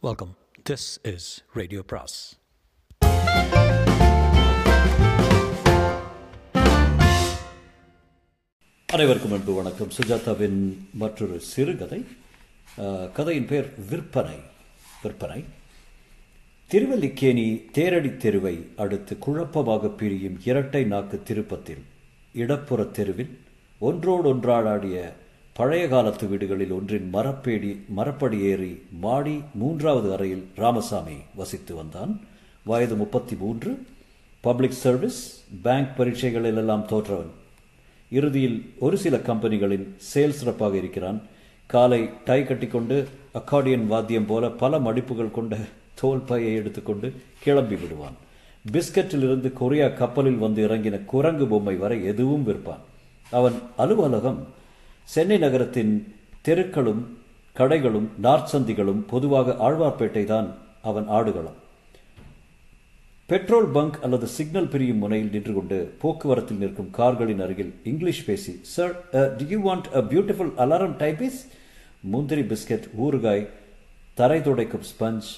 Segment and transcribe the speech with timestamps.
[0.00, 0.36] Welcome
[0.70, 2.36] this is radio பிராஸ்
[8.86, 9.88] அனைவருக்கும் அன்பு வணக்கம்.
[9.96, 10.60] சுஜாதாவின்
[10.94, 12.04] மற்றொரு சிறுகதை.
[13.12, 14.38] கதையின் பெயர் விற்பனை.
[15.02, 15.44] விற்பனை.
[16.68, 17.46] திருவல்லிக்கேணி
[17.78, 21.84] தேரடி தெருவை அடுத்து குழப்பமாக பிரியும் இரட்டை நாக்கு திருப்பத்தில்
[22.32, 23.38] இடப்புற தெருவில்
[23.80, 25.12] ஒன்றோடொன்றாடாடிய
[25.58, 32.20] பழைய காலத்து வீடுகளில் ஒன்றின் மரப்பேடி மரப்படி ஏறி மாடி மூன்றாவது அறையில் ராமசாமி வசித்து வந்தான்.
[32.64, 33.86] வயது முப்பத்தி மூன்று
[34.40, 37.32] பப்ளிக் சர்வீஸ் பேங்க் பரீட்சைகளிலெல்லாம் தோற்றவன்.
[38.10, 41.22] இறுதியில் ஒரு சில கம்பெனிகளின் சேல்ஸ் ரப்பாக இருக்கிறான்.
[41.66, 45.56] காலை டை கட்டிக்கொண்டு அக்கார்டியன் வாத்தியம் போல பல மடிப்புகள் கொண்ட
[45.94, 48.14] தோல் பையை எடுத்துக்கொண்டு கிளம்பி விடுவான்.
[48.72, 52.84] பிஸ்கட்டிலிருந்து கொரியா கப்பலில் வந்து இறங்கின குரங்கு பொம்மை வரை எதுவும் விற்பான்.
[53.30, 54.56] அவன் அலுவலகம்
[55.12, 55.92] சென்னை நகரத்தின்
[56.46, 57.00] தெருக்களும்
[57.56, 60.48] கடைகளும் நார்ச்சந்திகளும் பொதுவாக ஆழ்வார்பேட்டை தான்
[60.82, 61.56] அவன் ஆடுகளம்.
[63.26, 68.94] பெட்ரோல் பங்க் அல்லது சிக்னல் பிரியும் முனையில் நின்று கொண்டு போக்குவரத்தில் நிற்கும் கார்களின் அருகில் இங்கிலீஷ் பேசி sir
[69.10, 71.40] do you want a beautiful alarm timepiece
[72.14, 73.44] முந்திரி பிஸ்கட் ஊறுகாய்
[74.14, 75.30] தரை துடைக்கும் ஸ்பஞ்ச்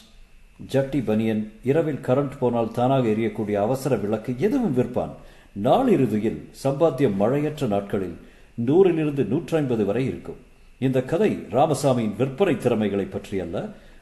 [0.73, 5.15] ஜட்டி பனியன் இரவில் கரண்ட் போனால் தானாக எரியக்கூடிய அவசர விளக்கு எதுவும் விற்பான்.
[5.63, 8.19] நாளிறுதியில் சம்பாத்திய மழையற்ற நாட்களில்
[8.59, 10.41] நூறிலிருந்து நூற்றைம்பது வரை இருக்கும்.
[10.79, 13.57] இந்த கதை ராமசாமியின் விற்பனை திறமைகளை பற்றி அல்ல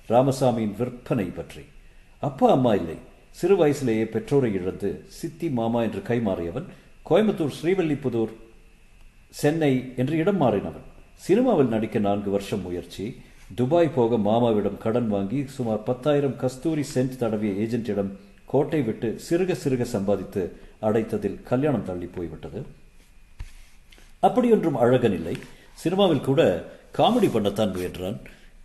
[0.09, 1.63] ராமசாமியின் விற்பனை பற்றி.
[2.29, 2.99] அப்பா அம்மா இல்லை.
[3.31, 6.69] சிறு வயசிலேயே பெற்றோரை இழந்து சித்தி மாமா என்று கைமாறியவன்
[7.11, 8.33] கோயம்புத்தூர் ஸ்ரீவல்லிபுதூர்
[9.41, 10.87] சென்னை என்று இடம் மாறினவன்.
[11.27, 13.05] சினிமாவில் நடிக்க நான்கு வருஷம் முயற்சி.
[13.55, 18.11] துபாய் போக மாமாவிடம் கடன் வாங்கி சுமார் பத்தாயிரம் கஸ்தூரி சென்ட் தடவிய ஏஜென்ட்டிடம்
[18.47, 20.43] கோட்டை விட்டு சிறுக சிறுக சம்பாதித்து
[20.89, 22.61] அடைத்ததில் கல்யாணம் தள்ளி போய்விட்டது.
[24.27, 25.37] அப்படியொன்றும் அழகன் இல்லை
[25.83, 26.41] சினிமாவில் கூட
[26.99, 28.19] காமெடி பண்ணத்தான் முயன்றான்.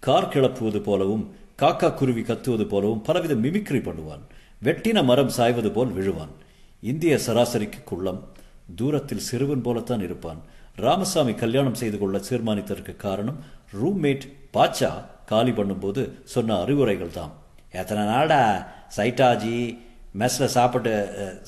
[0.05, 1.25] கார் கிளப்புவது போலவும்
[1.61, 4.23] காக்கா குருவி கத்துவது போலவும் பலவித மிமிக்ரி பண்ணுவான்.
[4.65, 6.33] வெட்டின மரம் சாய்வது போல் விழுவான்.
[6.91, 8.21] இந்திய சராசரிக்கு குள்ளம்.
[8.79, 10.41] தூரத்தில் சிறுவன் போலத்தான் இருப்பான்.
[10.85, 13.39] ராமசாமி கல்யாணம் செய்து கொள்ள தீர்மானித்ததற்கு காரணம்
[13.79, 14.25] ரூம்மேட்
[14.55, 14.91] பாச்சா
[15.31, 16.01] காலி பண்ணும்போது
[16.33, 17.33] சொன்ன அறிவுரைகள் தான்
[17.81, 18.41] எத்தனை நாடா
[18.97, 19.57] சைட்டாஜி
[20.21, 20.93] மெஸ்ஸில் சாப்பிட்டு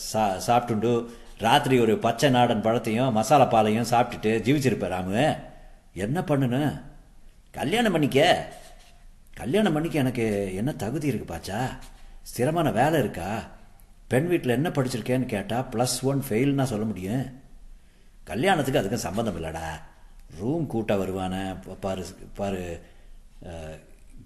[0.10, 0.94] சா சாப்பிட்டுண்டு.
[1.38, 5.36] ராத்திரி ஒரு பச்சை நாடன் பழத்தையும் மசாலா பாலையும் சாப்பிட்டுட்டு ஜீவிச்சிருப்பேன் ராமு.
[5.94, 6.82] என்ன பண்ணுன?
[7.52, 8.48] கல்யாணம் பண்ணிக்க.
[9.34, 11.70] கல்யாணம் பண்ணிக்க எனக்கு என்ன தகுதி இருக்கு பாச்சா?
[12.22, 13.48] ஸ்திரமான வேலை இருக்கா?
[14.08, 17.42] பெண் வீட்டில் என்ன படிச்சிருக்கேன்னு கேட்டால் ப்ளஸ் ஒன் ஃபெயில்னா சொல்ல முடியும்.
[18.24, 19.68] கல்யாணத்துக்கு அதுக்கும் சம்மந்தம் இல்லைடா.
[20.38, 21.58] ரூம் கூட்ட வருவானே.
[21.80, 22.82] பாரு பாரு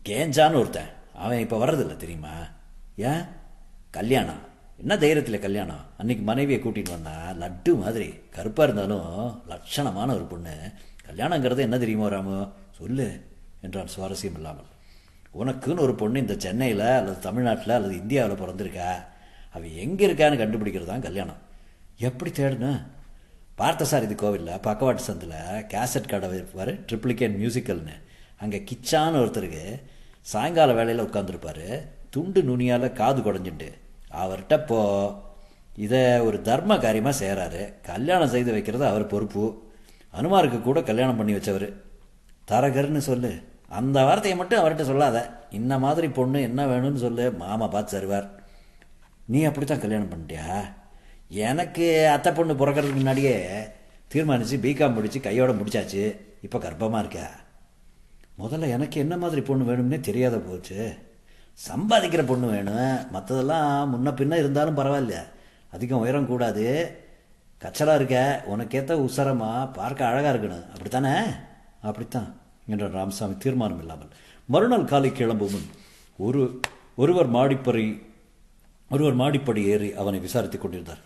[0.10, 0.90] கேஞ்சான்னு ஒருத்தன்.
[1.14, 2.34] அவன் இப்போ வர்றதில்ல தெரியுமா?
[2.96, 3.22] ஏன்?
[3.92, 4.48] கல்யாணம்.
[4.82, 5.84] என்ன தைரியத்தில் கல்யாணம்?
[5.98, 8.08] அன்னைக்கு மனைவியை கூட்டிகிட்டு வந்தா லட்டு மாதிரி.
[8.36, 9.08] கருப்பாக இருந்தாலும்
[9.52, 10.54] லட்சணமான ஒரு பொண்ணு.
[11.08, 12.38] கல்யாணங்கிறது என்ன தெரியுமோ ராமு?
[12.78, 13.08] சொல்லு
[13.62, 14.70] என்றான் சுவாரஸ்யம் இல்லாமல்.
[15.40, 18.92] உனக்குன்னு ஒரு பொண்ணு இந்த சென்னையில் அல்லது தமிழ்நாட்டில் அல்லது இந்தியாவில் பிறந்திருக்கா?
[19.52, 21.42] அவள் எங்கே இருக்கான்னு கண்டுபிடிக்கிறது தான் கல்யாணம்.
[21.98, 22.70] எப்படி தேடுன?
[23.58, 25.38] பார்த்தசாரதி கோவிலில் பக்கவாட்டு சந்தில்
[25.74, 27.96] கேசட் கடை இருப்பார் ட்ரிப்ளிகேன் மியூசிக்கல்னு.
[28.38, 29.66] அங்கே கிச்சான்னு ஒருத்தருக்கு
[30.22, 31.68] சாயங்கால வேலையில் உட்காந்துருப்பாரு
[32.10, 33.70] துண்டு நுனியால் காது குடஞ்சிட்டு.
[34.12, 35.12] அவர்கிட்ட போ.
[35.76, 39.72] இதை ஒரு தர்ம காரியமாக செய்கிறாரு கல்யாணம் செய்து வைக்கிறது அவர் பொறுப்பு.
[40.14, 41.74] அனுமாருக்கு கூட கல்யாணம் பண்ணி வச்சவர்.
[42.52, 43.42] தரகர்னு சொல்லு.
[43.68, 45.48] அந்த வார்த்தையை மட்டும் அவர்கிட்ட சொல்லாத.
[45.50, 47.32] இந்த மாதிரி பொண்ணு என்ன வேணும்னு சொல்லு.
[47.32, 48.30] மாமா பார்த்து தருவார்.
[49.26, 50.74] நீ அப்படித்தான் கல்யாணம் பண்ணிட்டியா?
[51.28, 53.48] எனக்கு அத்தை பொண்ணு பிறக்கறதுக்கு முன்னாடியே
[54.08, 56.18] தீர்மானித்து பிகாம் முடிச்சு கையோட முடிச்சாச்சு.
[56.42, 57.30] இப்போ கர்ப்பமாக இருக்கா?
[58.40, 61.08] முதல்ல எனக்கு என்ன மாதிரி பொண்ணு வேணும்னே தெரியாத போச்சு.
[61.68, 63.08] சம்பாதிக்கிற பொண்ணு வேணும்.
[63.14, 65.24] மற்றதெல்லாம் முன்ன பின்ன இருந்தாலும் பரவாயில்ல.
[65.72, 66.98] அதிகம் உயரம் கூடாது.
[67.62, 68.44] கச்சலாக இருக்க.
[68.46, 70.68] உனக்கேற்ற உசரமாக பார்க்க அழகாக இருக்கணும்.
[70.68, 71.30] அப்படித்தானே?
[71.82, 72.36] அப்படித்தான்.
[72.68, 74.08] என்றான் ராமசாமி தீர்மானம் இல்லாமல்.
[74.46, 75.70] மறுநாள் காலை கிளம்பும் முன்
[76.18, 76.60] ஒரு
[76.96, 78.02] ஒருவர் மாடிப்படி
[78.90, 80.98] ஒருவர் மாடிப்படி ஏறி அவனை விசாரித்துக் கொண்டிருந்தார்.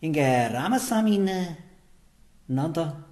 [0.00, 1.44] இங்கே ராமசாமின்னு
[2.46, 3.06] நான் தான்.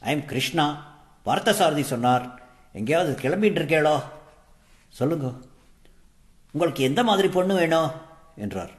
[0.00, 2.42] ஐ எம் கிருஷ்ணா பார்த்தசாரதி சொன்னார்.
[2.72, 4.02] எங்கேயாவது கிளம்பிட்டு இருக்கேளோ?
[4.88, 5.32] சொல்லுங்க.
[6.52, 7.90] உங்களுக்கு எந்த மாதிரி பொண்ணு வேணும்?
[8.36, 8.70] என்றார்.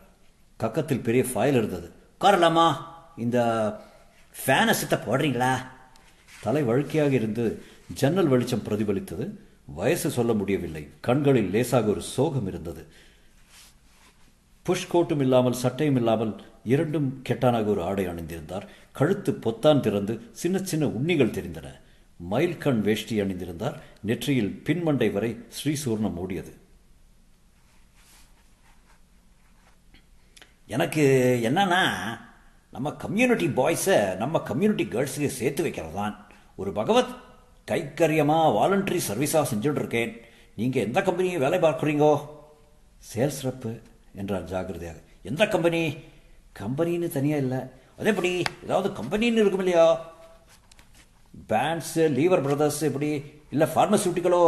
[0.60, 1.92] கக்கத்தில் பெரிய ஃபைல் இருந்தது.
[2.20, 2.74] உட்காரலாமா?
[3.18, 3.40] இந்த
[4.46, 5.58] ஃபேனை சித்த போடுறீங்களா?
[6.42, 7.64] தலை வழுக்கையாக இருந்து
[7.94, 9.30] ஜன்னல் வெளிச்சம் பிரதிபலித்தது.
[9.66, 10.88] வயசு சொல்ல முடியவில்லை.
[11.00, 12.86] கண்களில் லேசாக ஒரு சோகம் இருந்தது.
[14.64, 18.68] புஷ் கோட்டும் இல்லாமல் சட்டையும் இல்லாமல் இரண்டும் கெட்டானாக ஒரு ஆடை அணிந்திருந்தார்.
[18.92, 21.80] கழுத்து பொத்தான் திறந்து சின்ன சின்ன உண்ணிகள் தெரிந்தன.
[22.32, 23.76] மயில்கண் வேஷ்டி அணிந்திருந்தார்.
[24.02, 26.52] நெற்றியில் பின்மண்டை வரை ஸ்ரீசூர்ணம் மூடியது.
[30.76, 31.04] எனக்கு
[31.44, 31.84] என்னன்னா
[32.72, 37.14] நம்ம கம்யூனிட்டி பாய்ஸை நம்ம கம்யூனிட்டி கேர்ள்ஸுக்கு சேர்த்து வைக்கிறது தான் ஒரு பகவத்
[37.72, 40.12] கைக்கரியமாக வாலண்டரி சர்வீஸாக செஞ்சுட்டு இருக்கேன்
[40.56, 42.12] நீங்கள் எந்த கம்பெனியும் வேலை பார்க்குறீங்கோ?
[43.14, 43.72] சேல்ஸ் ரப்பு
[44.16, 45.00] என்றான் ஜாகிரதையாக.
[45.24, 45.82] எந்த கம்பெனி
[46.60, 47.60] கம்பெனின்னு தனியாக இல்லை.
[48.00, 48.32] அதேபடி
[48.64, 49.88] ஏதாவது கம்பெனின்னு இருக்கும் இல்லையா?
[51.50, 53.12] பேண்ட்ஸு லீவர் பிரதர்ஸ் இப்படி
[53.50, 54.44] இல்லை ஃபார்மசூட்டிக்கலோ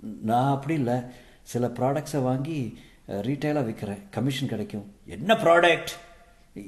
[0.00, 0.98] நான் அப்படி இல்லை.
[1.42, 2.78] சில ப்ராடக்ட்ஸை வாங்கி
[3.08, 4.02] ரீட்டைலாக விற்கிறேன்.
[4.10, 4.86] கமிஷன் கிடைக்கும்.
[5.06, 5.92] என்ன ப்ராடக்ட்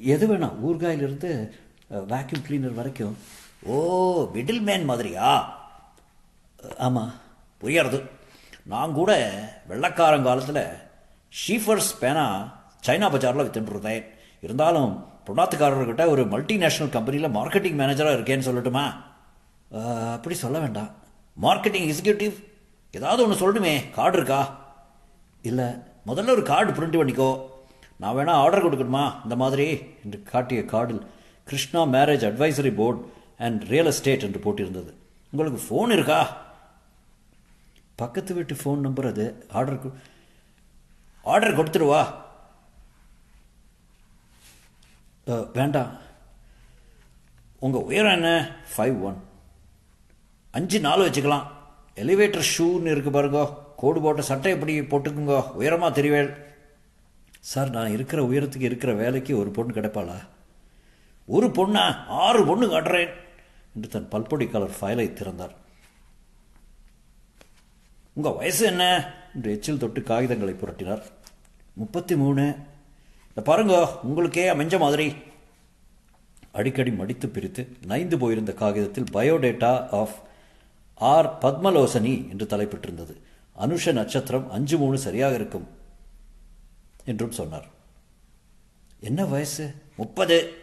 [0.02, 0.56] எது வேணாம்.
[0.66, 1.50] ஊறுகாயிலிருந்து
[1.90, 3.16] வேக்யூம் கிளீனர் வரைக்கும்.
[3.62, 5.28] ஓ மிடில் மேன் மாதிரியா?
[6.78, 7.12] ஆமாம்
[7.62, 8.00] புரியறது
[8.66, 9.10] நான் கூட
[9.68, 10.64] வெள்ளக்காரங்காலத்தில்
[11.42, 12.24] ஷீஃபர்ஸ் பேனா
[12.86, 14.04] சைனா பஜாரில் வித்துட்டு இருந்தேன்
[14.40, 18.86] இருந்தாலும் பொண்ணாத்துக்காரர்கிட்ட ஒரு மல்டிநேஷ்னல் கம்பெனியில் மார்க்கெட்டிங் மேனேஜராக இருக்கேன்னு சொல்லட்டுமா?
[20.12, 20.90] அப்படி சொல்ல வேண்டாம்.
[21.42, 22.34] மார்க்கெட்டிங் எக்ஸிக்யூட்டிவ்
[22.92, 23.90] ஏதாவது ஒன்று சொல்லணுமே.
[23.90, 24.40] கார்டு இருக்கா?
[25.42, 25.68] இல்லை.
[26.06, 27.48] முதல்ல ஒரு கார்டு பிரிண்ட் பண்ணிக்கோ.
[27.96, 31.06] நான் வேணா ஆர்டர் கொடுக்கணுமா இந்த மாதிரி என்று காட்டிய கார்டில்
[31.44, 34.94] Krishna marriage advisory board and real estate என்று போட்டிருந்தது.
[35.30, 36.42] உங்களுக்கு ஃபோன் இருக்கா?
[37.96, 39.46] பக்கத்து வீட்டு ஃபோன் நம்பர் அது.
[39.52, 39.92] ஆர்டர் கு-
[41.22, 42.06] ஆர்டர் கொடுத்துருவா
[45.52, 45.90] வேண்டாம்
[47.58, 48.56] உங்கள் உயரம் என்ன?
[48.76, 49.22] ஃபைவ் ஒன்
[50.50, 51.46] அஞ்சு நாலு வச்சுக்கலாம்.
[51.96, 53.68] எலிவேட்டர் ஷூன்னு இருக்கு பாருங்க.
[53.76, 55.50] கோடு போட்ட சட்டை எப்படி போட்டுக்குங்க.
[55.50, 56.44] உயரமாக தெரிவேள்
[57.40, 60.16] சார் நான் இருக்கிற உயரத்துக்கு இருக்கிற வேலைக்கு ஒரு பொண்ணு கிடைப்பாளா?
[61.26, 62.06] ஒரு பொண்ணா?
[62.06, 63.08] ஆறு பொண்ணு காட்டுறேன்.
[63.74, 65.54] என்று தன் பல்பொடி கலர் ஃபைலை திறந்தார்.
[68.12, 69.12] உங்கள் வயசு என்ன?
[69.34, 71.02] என்று எச்சில் தொட்டு காகிதங்களை புரட்டினார்.
[71.72, 72.56] முப்பத்தி மூணு.
[73.28, 75.14] இந்த பாருங்க உங்களுக்கே அமைஞ்ச மாதிரி.
[76.52, 80.28] அடிக்கடி மடித்து பிரித்து நைந்து போயிருந்த காகிதத்தில் பயோடேட்டா ஆஃப்
[81.00, 83.16] ஆர் பத்மலோசனி என்று தலைப்பிட்டிருந்தது.
[83.58, 85.68] அனுஷ நட்சத்திரம் அஞ்சு மூணு சரியாக இருக்கும்
[87.04, 87.68] என்றும் சொன்னார்.
[89.00, 89.74] என்ன வயசு?
[89.96, 90.54] முப்பது.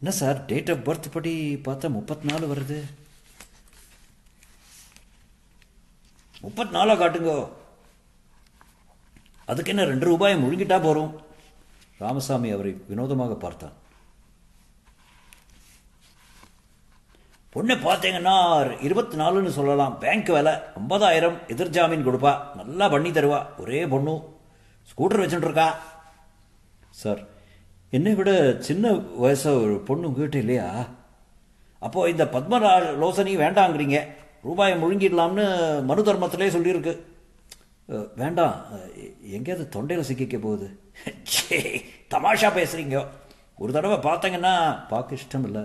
[0.00, 2.82] என்ன சார் டேட் ஆஃப் பர்த் படி பார்த்தா முப்பத்தி நாலு வருது?
[6.40, 7.48] முப்பத்தி நாலா காட்டுங்கோ.
[9.46, 11.24] அதுக்கு என்ன ரெண்டு ரூபாயை முழுங்கிட்டா போறோம்?
[11.98, 13.80] ராமசாமி அவரை வினோதமாக பார்த்தான்.
[17.54, 18.36] பொண்ணை பார்த்தீங்கன்னா
[18.82, 19.98] இருபத்தி நாலுன்னு சொல்லலாம்.
[19.98, 22.64] பேங்க் வேலை ஐம்பதாயிரம் எதிர்ஜாமீன் கொடுப்பா.
[22.64, 23.46] நல்லா பண்ணி தருவா.
[23.58, 24.38] ஒரே பொண்ணு.
[24.90, 25.70] ஸ்கூட்டர் வச்சுட்டுருக்கா.
[26.90, 27.18] சார்
[27.90, 30.86] என்னை விட சின்ன வயசு ஒரு பொண்ணு உங்ககிட்ட இல்லையா?
[31.78, 32.72] அப்போது இந்த பத்மரா
[33.02, 34.06] லோசனி வேண்டாங்கிறீங்க.
[34.42, 37.00] ரூபாயை முழுங்கிடலாம்னு மனு தர்மத்திலே சொல்லியிருக்கு.
[38.16, 38.64] வேண்டாம்.
[39.22, 40.80] எங்கேயாவது தொண்டையில் சிக்கிக்க போகுது.
[41.22, 43.06] சே தமாஷா பேசுகிறீங்க
[43.58, 45.62] ஒரு தடவை பார்த்தீங்கன்னா பார்க்க இஷ்டம் இல்லை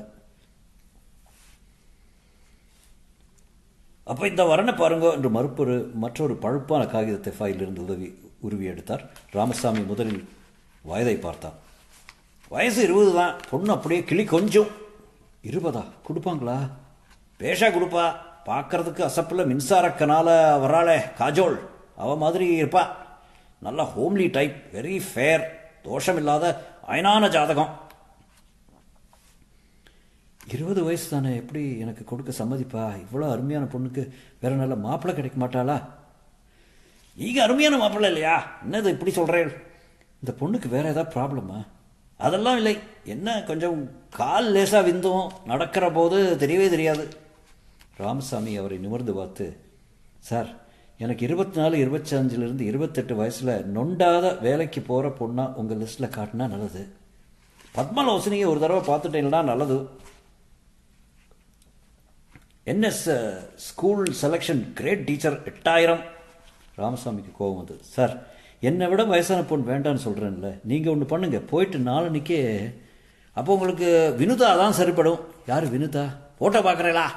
[4.08, 9.10] அப்போ இந்த வரனை பாருங்க என்று மறுப்பொரு மற்றொரு பழுப்பான காகிதத்தை ஃபைலிருந்து உதவி உருவி எடுத்தார்.
[9.32, 10.28] ராமசாமி முதலில்
[10.82, 11.54] வயதை பார்த்தார்.
[12.50, 13.36] வயசு இருபது தான்.
[13.50, 14.68] பொண்ணு அப்படியே கிளி கொஞ்சம்.
[15.44, 15.84] இருபதா?
[16.08, 16.70] கொடுப்பாங்களா?
[17.40, 18.14] பேஷா கொடுப்பா.
[18.46, 21.60] பார்க்கறதுக்கு அசப்பில் மின்சாரக்கனால வராளே காஜோல்.
[21.96, 22.88] அவ மாதிரி இருப்பா.
[23.60, 27.80] நல்ல ஹோம்லி டைப் வெரி ஃபேர் தோஷம் இல்லாத அயனான ஜாதகம்.
[30.54, 32.84] இருபது வயசு தானே எப்படி எனக்கு கொடுக்க சம்மதிப்பா?
[33.04, 34.04] இவ்வளோ அருமையான பொண்ணுக்கு
[34.42, 35.78] வேற நல்ல மாப்பிள்ளை கிடைக்க மாட்டாளா?
[37.18, 38.36] ஈக அருமையான மாப்பிள்ளை இல்லையா?
[38.66, 39.52] என்னது இப்படி சொல்கிறேன்
[40.22, 41.60] இந்த பொண்ணுக்கு வேற ஏதாவது ப்ராப்ளமா
[42.18, 42.76] அதெல்லாம் இல்லை.
[43.04, 43.80] என்ன கொஞ்சம்
[44.10, 47.06] கால் லேசாக விந்தும் நடக்கிற போது தெரியவே தெரியாது.
[47.98, 49.46] ராமசாமி அவரை நிமிர்ந்து பார்த்து
[50.20, 50.50] சார்
[50.98, 56.84] எனக்கு இருபத்தி நாலு இருபத்தஞ்சிலிருந்து இருபத்தெட்டு வயசில் நொண்டாத வேலைக்கு போகிற பொண்ணாக உங்கள் லிஸ்ட்டில் காட்டினா நல்லது.
[57.76, 59.78] பத்மலோசனியை ஒரு தடவை பார்த்துட்டீங்கன்னா நல்லது.
[62.72, 63.04] NS
[63.66, 66.02] school selection grade teacher எட்டாயிரம்?
[66.82, 67.82] ராமசாமிக்கு கோபம் வந்தது.
[67.96, 68.14] சார்
[68.70, 72.40] என்னை விட வயசான பொண்ணு வேண்டான்னு சொல்கிறேன்ல நீங்கள் ஒன்று பண்ணுங்கள் போயிட்டு நாளன்னைக்கே
[73.40, 73.90] அப்போ உங்களுக்கு
[74.22, 75.22] வினுதா தான் சரிப்படும்.
[75.52, 76.06] யார் வினுதா?
[76.40, 77.08] ஃபோட்டோ பார்க்குறீங்களா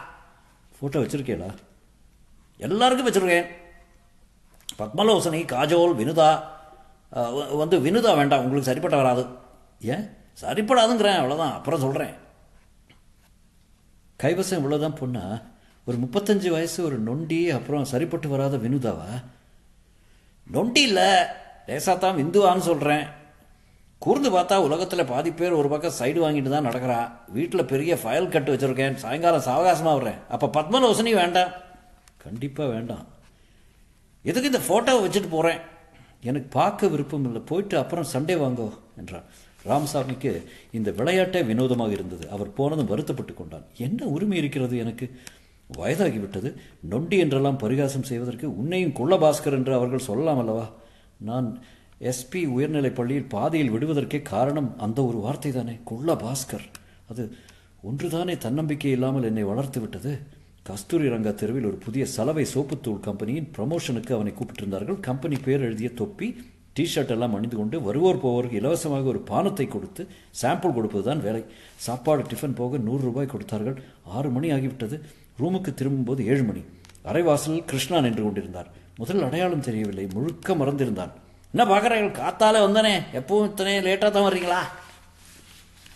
[0.76, 1.50] ஃபோட்டோ வச்சுருக்கீங்களா
[2.66, 3.50] எல்லாருக்கும் வச்சுருக்கேன்.
[4.80, 6.30] பத்மலோசனி காஜோல் வினுதா.
[7.62, 8.42] வந்து வினுதா வேண்டாம்.
[8.44, 9.22] உங்களுக்கு சரிப்பட்ட வராது
[9.94, 10.04] ஏன்?
[10.42, 11.20] சரிப்படாதுங்கிறேன்.
[11.20, 12.14] அவ்வளோதான் அப்புறம் சொல்கிறேன்
[14.22, 15.42] கைவசம் இவ்வளோதான் பொண்ணா?
[15.84, 19.10] ஒரு முப்பத்தஞ்சு வயசு ஒரு நொண்டி அப்புறம் சரிப்பட்டு வராத வினுதாவா?
[20.46, 21.08] நொண்டி இல்லை.
[21.66, 23.06] லேசாத்தான் விந்துவான்னு சொல்கிறேன்
[23.98, 28.54] கூர்ந்து பார்த்தா உலகத்தில் பாதி பேர் ஒரு பக்கம் சைடு வாங்கிட்டு தான் நடக்கிறான் வீட்டில் பெரிய ஃபயல் கட்டு
[28.54, 28.94] வச்சுருக்கேன்.
[28.94, 30.20] சாயங்காலம் சாவகாசமாக வர்றேன்.
[30.28, 31.50] அப்போ பத்மலோசனி வேண்டாம்.
[32.16, 33.04] கண்டிப்பாக வேண்டாம்.
[34.22, 35.60] எதுக்கு இந்த ஃபோட்டோவை வச்சுட்டு போகிறேன்
[36.22, 37.42] எனக்கு பார்க்க விருப்பம் இல்லை.
[37.50, 39.28] போயிட்டு அப்புறம் சண்டே வாங்கோ என்றான்.
[39.64, 42.28] ராமசாமிக்கு இந்த விளையாட்டே வினோதமாக இருந்தது.
[42.28, 43.64] அவர் போனதும் வருத்தப்பட்டு கொண்டான்.
[43.76, 45.10] என்ன உரிமை இருக்கிறது எனக்கு?
[45.78, 46.54] வயதாகிவிட்டது.
[46.80, 50.70] நொண்டி என்றெல்லாம் பரிகாசம் செய்வதற்கு உன்னையும் குள்ளபாஸ்கர் என்று அவர்கள் சொல்லலாம் அல்லவா?
[51.16, 51.62] நான்
[52.00, 55.78] எஸ்பி உயர்நிலைப் பள்ளியில் பாதையில் விடுவதற்கே காரணம் அந்த ஒரு வார்த்தை தானே.
[55.84, 56.66] குள்ள பாஸ்கர்.
[57.10, 57.32] அது
[57.90, 60.18] ஒன்றுதானே தன்னம்பிக்கை இல்லாமல் என்னை வளர்த்து விட்டது?
[60.62, 65.00] கஸ்தூரி ரங்கா தெருவில் ஒரு புதிய சலவை சோப்புத்தூள் கம்பெனியின் ப்ரமோஷனுக்கு அவனை கூப்பிட்டிருந்தார்கள்.
[65.00, 66.36] கம்பெனி பேர் எழுதிய தொப்பி
[66.80, 70.08] டிஷர்ட் எல்லாம் அணிந்து கொண்டு வருவோர் போவோருக்கு இலவசமாக ஒரு பானத்தை கொடுத்து
[70.42, 71.44] சாம்பிள் கொடுப்பது தான் வேலை.
[71.76, 73.82] சாப்பாடு டிஃபன் போக நூறு ரூபாய் கொடுத்தார்கள்.
[74.04, 75.00] ஆறு மணி ஆகிவிட்டது.
[75.40, 76.64] ரூமுக்கு திரும்பும்போது ஏழு மணி.
[77.04, 78.66] அரைவாசலில் கிருஷ்ணா நின்று கொண்டிருந்தார்.
[78.96, 80.06] முதல் அடையாளம் தெரியவில்லை.
[80.14, 81.10] முழுக்க மறந்திருந்தான்.
[81.54, 83.02] என்ன பார்க்குறீங்க காத்தால வந்தானே.
[83.12, 84.58] எப்பவும் இத்தனை லேட்டாக தான் வர்றீங்களா?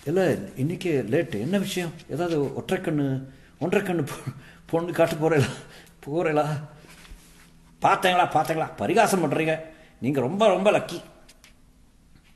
[0.07, 1.93] இல்லை இன்றைக்கி லேட்டு என்ன விஷயம்?
[2.09, 3.25] ஏதாவது ஒற்றை கண்ணு
[3.59, 4.35] ஒன்றரை கண்ணு பொ-
[4.67, 5.49] பொண்ணு காட்டு போகிறீங்களா
[6.07, 6.47] போகிறீங்களா
[7.83, 8.71] பார்த்தீங்களா பார்த்தீங்களா.
[8.77, 9.61] பரிகாசம் பண்ணுறீங்க
[10.01, 10.99] நீங்கள் ரொம்ப ரொம்ப லக்கி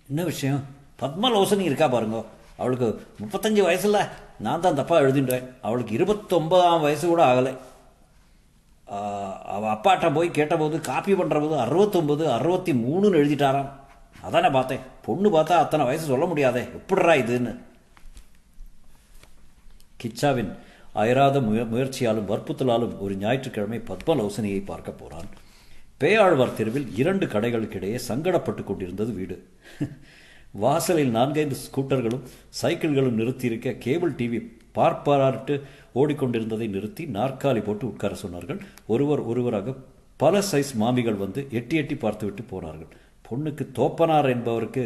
[0.08, 0.60] என்ன விஷயம்?
[1.00, 2.24] பத்மலோசனி இருக்கா பாருங்க.
[2.56, 2.88] அவளுக்கு
[3.20, 4.06] முப்பத்தஞ்சு வயசில்
[4.38, 5.44] நான் தான் தப்பாக எழுதின்றேன்.
[5.62, 7.52] அவளுக்கு இருபத்தொன்பதாம் வயசு கூட ஆகலை.
[9.54, 13.70] அவள் அப்பாட்ட போய் கேட்டபோது காப்பி பண்ணுற போது அறுபத்தொம்பது அறுபத்தி மூணுன்னு எழுதிட்டாராம்.
[14.22, 14.84] அதானே பார்த்தேன்.
[15.02, 16.62] பொண்ணு பார்த்தா அத்தனை வயசு சொல்ல முடியாதே.
[16.78, 17.52] எப்படிரா இதுன்னு.
[20.02, 20.52] கிச்சாவின்
[20.92, 25.28] அயராத முய முயற்சியாலும் வற்புத்தலாலும் ஒரு ஞாயிற்றுக்கிழமை பத்மலோசனியை பார்க்க போகிறான்
[26.02, 29.36] பேயாழ்வார் தெருவில் இரண்டு கடைகளுக்கிடையே சங்கடப்பட்டு கொண்டிருந்தது வீடு.
[30.62, 32.22] வாசலில் நான்கைந்து ஸ்கூட்டர்களும்
[32.60, 34.38] சைக்கிள்களும் நிறுத்தியிருக்க கேபிள் டிவி
[34.76, 35.54] பார்ப்பாராட்டு
[36.00, 38.60] ஓடிக்கொண்டிருந்ததை நிறுத்தி நாற்காலி போட்டு உட்கார சொன்னார்கள்.
[38.86, 39.74] ஒருவர் ஒருவராக
[40.16, 42.90] பல சைஸ் மாமிகள் வந்து எட்டி எட்டி பார்த்துவிட்டு போனார்கள்.
[43.28, 44.84] பொண்ணுக்கு தோப்பனார் என்பவருக்கு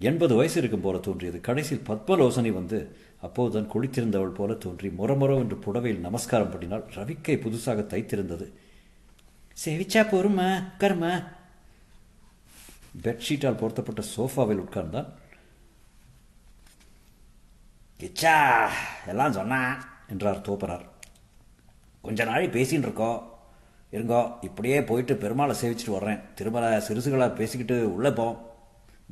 [0.00, 1.38] எண்பது வயசு இருக்கும் போல தோன்றியது.
[1.40, 2.78] கடைசியில் பத்மலோசனி வந்து
[3.26, 8.46] அப்போதுதான் குளித்திருந்தவள் போல தோன்றி மொரமொரோ என்று புடவையில் நமஸ்காரம் பண்ணினால் ரவிக்கை புதுசாக தைத்திருந்தது.
[9.56, 11.10] சேவிச்சா பொறுமா உட்காருமா
[13.04, 15.08] பெட்ஷீட்டால் பொருத்தப்பட்ட சோஃபாவில் உட்கார்ந்தான்
[18.00, 18.36] கிச்சா
[19.12, 19.58] எல்லாம் சொன்னா
[20.12, 20.86] என்றார் தோப்பரார்.
[22.06, 23.18] கொஞ்ச நாளை பேசின்னு இருக்கோம்
[23.94, 26.22] இருங்கோ இப்படியே போயிட்டு பெருமாளை சேவிச்சுட்டு வர்றேன்.
[26.38, 28.38] திருமல சிறுசுகளாக பேசிக்கிட்டு உள்ளே போம்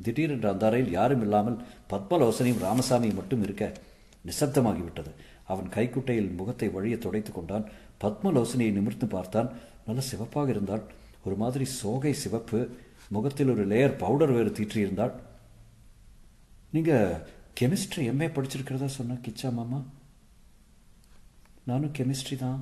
[0.05, 1.59] திடீரென்று அந்த அறையில் யாரும் இல்லாமல்
[1.93, 3.65] பத்மலோசனையும் ராமசாமியும் மட்டும் இருக்க
[4.29, 5.13] நிசப்தமாகிவிட்டது.
[5.53, 7.67] அவன் கைக்குட்டையில் முகத்தை வழிய துடைத்து கொண்டான்.
[8.03, 9.51] பத்மலோசனையை நிமிர்ந்து பார்த்தான்.
[9.89, 10.85] நல்ல சிவப்பாக இருந்தாள்
[11.27, 12.61] ஒரு மாதிரி சோகை சிவப்பு
[13.17, 15.15] முகத்தில் ஒரு லேயர் பவுடர் வேறு தீற்றியிருந்தாள்
[16.75, 17.21] நீங்கள்
[17.59, 19.79] கெமிஸ்ட்ரி எம்ஏ படிச்சிருக்கிறதா சொன்ன கிச்சா மாமா?
[21.69, 22.61] நானும் கெமிஸ்ட்ரி தான்.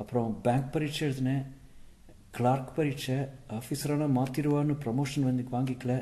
[0.00, 1.44] அப்புறம் பேங்க் பரீட்சை எழுதினேன்
[2.36, 3.16] கிளார்க் பரீட்சை
[3.56, 5.94] ஆஃபீஸரான மாற்றிடுவான்னு ப்ரமோஷன் வந்து வாங்கிக்கல.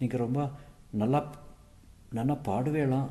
[0.00, 0.40] நீங்கள் ரொம்ப
[1.02, 1.20] நல்லா
[2.18, 3.08] நல்லா பாடுவேலாம்.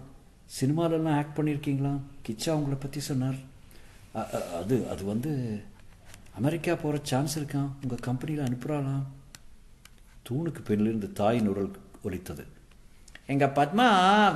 [0.57, 1.93] சினிமாலெல்லாம் ஆக்ட் பண்ணியிருக்கீங்களா?
[2.25, 3.39] கிச்சா உங்களை பற்றி சொன்னார்.
[4.61, 5.31] அது அது வந்து
[6.39, 9.03] அமெரிக்கா போகிற சான்ஸ் இருக்கான் உங்கள் கம்பெனியில் அனுப்புகிறாளாம்
[10.27, 11.69] தூணுக்கு பின்னிலிருந்து தாயின் உரல்
[12.07, 12.43] ஒலித்தது.
[13.33, 13.85] எங்கள் பத்மா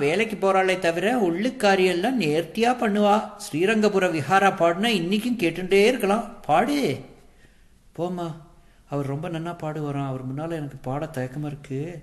[0.04, 3.16] வேலைக்கு போகிறாளே தவிர உள்ளுக்காரியெல்லாம் நேர்த்தியாக பண்ணுவா.
[3.46, 6.24] ஸ்ரீரங்கபுர விஹாரா பாடுனா இன்றைக்கும் கேட்டுகிட்டே இருக்கலாம்.
[6.48, 6.78] பாடு.
[7.98, 8.28] போம்மா.
[8.92, 10.10] அவர் ரொம்ப நன்னா பாடுவாராம்.
[10.12, 12.02] அவர் முன்னால் எனக்கு பாட தயக்கமாக இருக்குது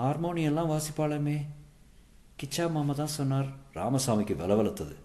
[0.00, 1.38] ஹார்மோனியெல்லாம் வாசிப்பாளமே.
[2.40, 3.50] கிச்சா மாமா தான் சொன்னார்.
[3.80, 4.96] ராமசாமிக்கு வலவலத்தது.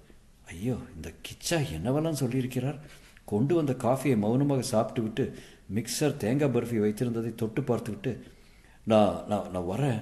[0.54, 2.80] ஐயோ இந்த கிச்சா என்னவெல்லாம் சொல்லியிருக்கிறார்?
[3.34, 5.26] கொண்டு வந்த காஃபியை மௌனமாக சாப்பிட்டு விட்டு
[5.76, 8.12] மிக்சர் தேங்காய் பர்ஃபி வைத்திருந்ததை தொட்டு பார்த்துவிட்டு
[8.92, 10.00] நான் நான் நான் வரேன்.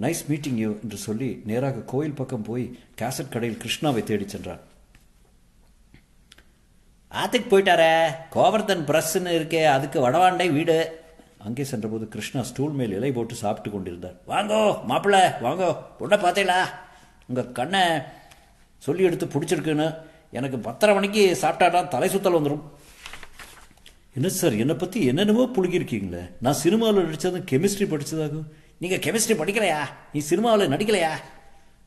[0.00, 2.64] நைஸ் மீட்டிங் யூ என்று சொல்லி நேராக கோயில் பக்கம் போய்
[3.00, 4.62] கேசட் கடையில் கிருஷ்ணாவை தேடி சென்றான்.
[7.20, 7.94] ஆத்துக்கு போயிட்டாரே.
[8.34, 9.62] கோவர்தன் பிரஸ்ன்னு இருக்கே.
[9.76, 10.76] அதுக்கு வடவாண்டை வீடு.
[11.46, 14.16] அங்கே சென்றபோது கிருஷ்ணா ஸ்டூல் மேல் இலை போட்டு சாப்பிட்டு கொண்டிருந்தார்.
[14.32, 14.60] வாங்கோ
[14.90, 15.70] மாப்பிள்ளை வாங்கோ.
[16.00, 16.60] பொண்ணை பார்த்தீங்களா?
[17.28, 17.82] உங்கள் கண்ணை
[18.86, 19.88] சொல்லி எடுத்து பிடிச்சிருக்குன்னு
[20.32, 22.60] எனக்கு பத்தரை மணிக்கு சாப்பிட்டாதான் தலை சுத்தல் வந்துடும்
[24.14, 26.30] என்ன சார் என்னை பற்றி என்னென்னவோ புழுகியிருக்கீங்களே?
[26.40, 28.48] நான் சினிமாவில் நடித்ததும் கெமிஸ்ட்ரி படித்ததாகும்
[28.78, 29.78] நீங்கள் கெமிஸ்ட்ரி படிக்கலையா?
[30.12, 31.10] நீ சினிமாவில் நடிக்கலையா?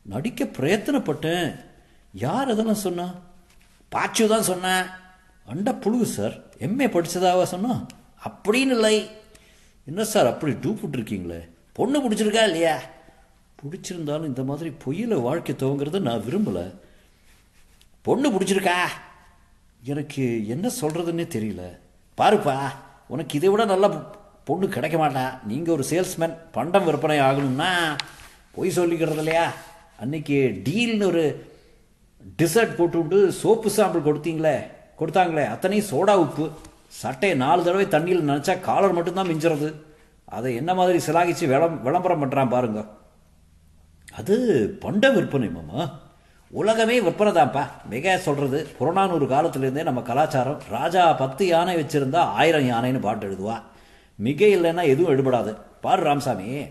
[0.02, 1.64] நடிக்க பிரயத்தனப்பட்டேன்.
[2.12, 3.14] யார் அதெல்லாம் சொன்னா?
[3.92, 4.84] பாச்சு தான் சொன்னேன்
[5.44, 7.86] அண்ட புழுகு சார் எம்ஏ படித்ததாவா சொன்னா?
[8.28, 9.10] அப்படின்னு இல்லை.
[9.86, 12.80] என்ன சார் அப்படி டூப் இருக்கீங்களே பொண்ணு பிடிச்சிருக்கா இல்லையா?
[13.62, 16.66] பிடிச்சிருந்தாலும் இந்த மாதிரி பொய்யில் வாழ்க்கை துவங்கிறத நான் விரும்பலை.
[18.06, 18.78] பொண்ணு பிடிச்சிருக்கா?
[19.92, 21.62] எனக்கு என்ன சொல்கிறதுன்னே தெரியல.
[22.18, 22.54] பாருப்பா
[23.12, 23.86] உனக்கு இதை விட நல்ல
[24.48, 25.24] பொண்ணு கிடைக்க மாட்டா.
[25.50, 27.70] நீங்கள் ஒரு சேல்ஸ்மேன் பண்டம் விற்பனை ஆகணும்னா
[28.56, 29.46] பொய் சொல்லிக்கிறது இல்லையா?
[30.02, 31.24] அன்னைக்கு டீல்னு ஒரு
[32.42, 34.56] டிசர்ட் போட்டுவிட்டு சோப்பு சாம்பிள் கொடுத்தீங்களே
[35.00, 36.46] கொடுத்தாங்களே அத்தனையும் சோடா உப்பு.
[37.02, 39.68] சட்டையை நாலு தடவை தண்ணியில் நினச்சா காலர் மட்டும்தான் மிஞ்சுறது.
[40.36, 42.80] அதை என்ன மாதிரி சிலாகிச்சு விளம் விளம்பரம் பண்ணுறான் பாருங்க.
[44.20, 44.36] அது
[44.84, 45.82] பண்ட விற்பனை மாமா.
[46.50, 53.00] உலகமே விற்பனை தான்ப்பா மிக சொல்கிறது புறநானூறு காலத்திலேருந்தே நம்ம கலாச்சாரம் ராஜா பத்து யானை வச்சுருந்தா ஆயிரம் யானைன்னு
[53.00, 53.56] பாட்டு எழுதுவா.
[54.14, 56.66] மிக இல்லைன்னா எதுவும் எடுபடாது பாரு ராமசாமி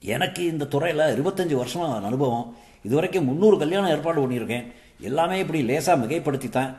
[0.00, 2.56] எனக்கு இந்த துறையில் இருபத்தஞ்சி வருஷமாக அனுபவம்.
[2.82, 4.66] இதுவரைக்கும் முந்நூறு கல்யாணம் ஏற்பாடு பண்ணியிருக்கேன்.
[5.00, 6.74] எல்லாமே இப்படி லேசாக மிகைப்படுத்தித்தான்.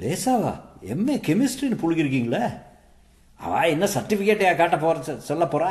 [0.00, 0.54] லேசாவா?
[0.92, 2.44] எம்ஏ கெமிஸ்ட்ரின்னு புழுகிருக்கீங்களே
[3.36, 5.70] அவ என்ன சர்டிஃபிகேட்டையா காட்ட போகிற சொல்ல போகிறா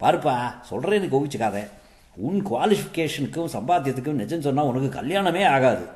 [0.00, 0.34] பாருப்பா
[0.70, 1.64] சொல்கிறேன்னு கோவிச்சுக்காதே.
[2.14, 5.86] உன் குவாலிஃபிகேஷனுக்கும் சம்பாத்தியத்துக்கும் நிஜம் சொன்னால் உனக்கு கல்யாணமே ஆகாது.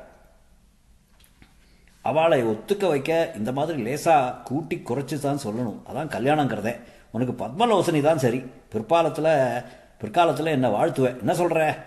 [2.01, 5.79] அவளை ஒத்துக்க வைக்க இந்த மாதிரி லேசாக கூட்டி குறைச்சி தான் சொல்லணும்.
[5.89, 6.79] அதான் கல்யாணங்கிறதே.
[7.11, 8.43] உனக்கு பத்மலோசனி தான் சரி.
[8.73, 9.63] பிற்பாலத்தில்
[9.99, 11.85] பிற்காலத்தில் என்ன வாழ்த்துவேன் என்ன சொல்கிற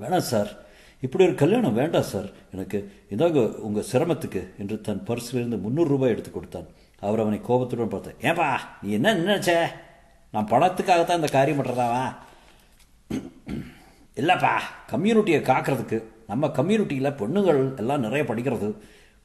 [0.00, 0.56] வேணாம் சார்.
[1.00, 2.30] இப்படி ஒரு கல்யாணம் வேண்டாம் சார்.
[2.52, 6.66] எனக்கு இதாங்க உங்கள் சிரமத்துக்கு என்று தன் பர்ஸிலிருந்து முந்நூறுரூபாய் எடுத்து கொடுத்தான்.
[7.00, 9.66] அவர் அவனை கோபத்துடன் பார்த்தேன் ஏன்பா நீ என்ன நினைச்ச?
[10.34, 12.14] நான் பணத்துக்காகத்தான் இந்த காரியம் பண்ணுறதாவா
[14.16, 14.50] இல்லைப்பா
[14.90, 18.74] கம்யூனிட்டியை காக்கிறதுக்கு நம்ம கம்யூனிட்டியில் பெண்ணுங்கள் எல்லாம் நிறைய படிக்கிறது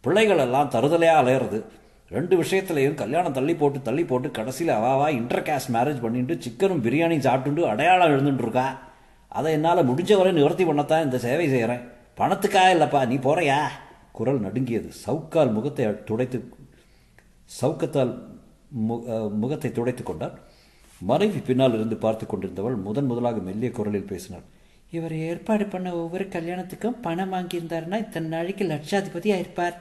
[0.02, 1.64] பிள்ளைகள் எல்லாம் தருதலையாக அலையிறது
[2.10, 7.28] ரெண்டு விஷயத்துலையும் கல்யாணம் தள்ளி போட்டு தள்ளி போட்டு கடைசியில் அவாவா இன்டர் கேஸ்ட் மேரேஜ் பண்ணிட்டு சிக்கனும் பிரியாணியும்
[7.28, 8.80] சாப்பிட்டுண்டு அடையாளம் எழுந்துட்டு இருக்கா.
[9.28, 11.82] அதை என்னால் முடிஞ்ச வரை நிவர்த்தி பண்ணத்தான் இந்த சேவை செய்கிறேன்
[12.18, 13.64] பணத்துக்காக இல்லைப்பா நீ போகிறியா
[14.12, 14.92] குரல் நடுங்கியது.
[15.06, 16.54] சவுக்கால் முகத்தை துடைத்து
[17.62, 18.20] சவுக்கத்தால்
[18.90, 20.40] மு- முகத்தை துடைத்து கொண்டார்.
[21.02, 24.46] மறைவி பின்னால் இருந்து பார்த்து கொண்டிருந்தவள் முதன் முதலாக மெல்லிய குரலில் பேசினாள்.
[24.92, 29.78] இவர் ஏற்பாடு பண்ண ஒவ்வொரு கல்யாணத்துக்கும் பணம் வாங்கியிருந்தாருன்னா இத்தனை நாளைக்கு லட்சாதிபதி இருப்பார்.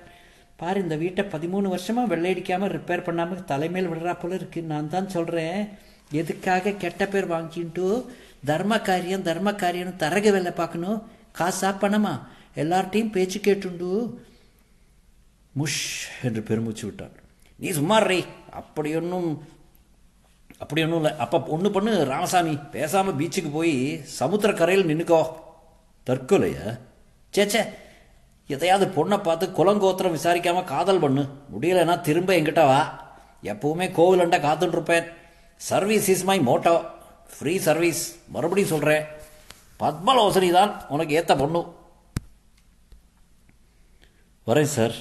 [0.60, 4.60] பார் இந்த வீட்டை பதிமூணு வருஷமா வெள்ளையடிக்காமல் ரிப்பேர் பண்ணாமல் தலைமையில் விடுறா போல இருக்கு.
[4.72, 5.60] நான் தான் சொல்கிறேன்
[6.20, 7.86] எதுக்காக கெட்ட பேர் வாங்கிட்டு
[8.50, 10.98] தர்ம காரியம் தர்ம காரியம்னு தரக வேலை பார்க்கணும்?
[11.38, 12.14] காசா பணமா?
[12.62, 13.92] எல்லார்ட்டையும் பேச்சு கேட்டுண்டு.
[15.54, 15.84] முஷ்
[16.26, 17.14] என்று பெருமூச்சு விட்டாள்
[17.60, 18.18] நீ சும்மா ரே
[18.60, 19.30] அப்படி ஒன்றும்
[20.62, 21.12] அப்படி ஒன்றும் இல்லை.
[21.24, 23.74] அப்போ ஒன்று பண்ணு ராமசாமி பேசாமல் பீச்சுக்கு போய்
[24.20, 25.20] சமுத்திரக்கரையில் நின்றுக்கோ
[26.06, 26.64] தற்கொலையா?
[27.34, 27.62] சேச்சே
[28.54, 31.22] எதையாவது பொண்ணை பார்த்து குலங்கோத்திரம் விசாரிக்காமல் காதல் பண்ணு.
[31.52, 32.80] முடியலைன்னா திரும்ப என்கிட்ட வா.
[33.52, 35.08] எப்பவுமே கோவிலண்டா காத்துட்ருப்பேன்
[35.60, 36.74] service is my motto
[37.34, 38.02] free service
[38.34, 39.04] மறுபடியும் சொல்கிறேன்
[39.80, 41.60] பத்மலோசனி தான் உனக்கு ஏற்ற பொண்ணு.
[44.48, 44.96] வரேன் சார்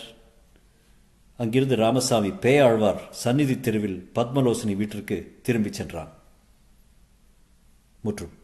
[1.38, 6.14] அங்கிருந்து ராமசாமி பேயாழ்வார் சந்நிதி தெருவில் பத்மலோசனி வீட்டிற்கு திரும்பிச் சென்றான்.
[8.02, 8.37] முற்றும்.